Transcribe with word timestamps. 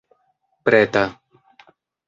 preta 0.65 1.05